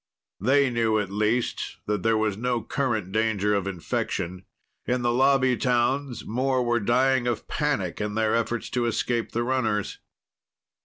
They 0.39 0.71
knew, 0.71 0.97
at 0.97 1.11
least, 1.11 1.77
that 1.85 2.01
there 2.01 2.17
was 2.17 2.35
no 2.35 2.63
current 2.63 3.11
danger 3.11 3.53
of 3.53 3.67
infection. 3.67 4.45
In 4.87 5.03
the 5.03 5.11
Lobby 5.13 5.55
towns, 5.55 6.25
more 6.25 6.63
were 6.63 6.79
dying 6.79 7.27
of 7.27 7.47
panic 7.47 8.01
in 8.01 8.15
their 8.15 8.33
efforts 8.35 8.71
to 8.71 8.87
escape 8.87 9.31
the 9.31 9.43
runners. 9.43 9.99